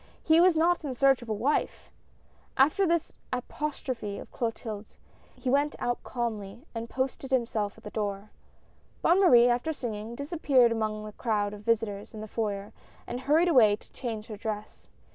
He 0.23 0.41
was 0.41 0.57
not 0.57 0.83
in 0.83 0.95
search 0.95 1.21
of 1.21 1.29
a 1.29 1.33
wife! 1.35 1.91
After 2.57 2.87
this 2.87 3.13
apostrophe 3.31 4.17
of 4.17 4.31
Clotilde's 4.31 4.97
he 5.35 5.47
went 5.47 5.75
out 5.77 6.01
calmly 6.01 6.65
and 6.73 6.89
posted 6.89 7.29
himself 7.29 7.77
at 7.77 7.83
the 7.83 7.91
door. 7.91 8.31
Bonne 9.03 9.19
Marie, 9.21 9.47
after 9.47 9.71
singing, 9.71 10.15
disappeared 10.15 10.71
among 10.71 11.05
the 11.05 11.11
crowd 11.11 11.53
of 11.53 11.61
visitors 11.61 12.15
in 12.15 12.21
the 12.21 12.27
foyer 12.27 12.73
and 13.05 13.19
hurried 13.19 13.47
away 13.47 13.75
to 13.75 13.93
change 13.93 14.25
her 14.25 14.37
dress. 14.37 14.87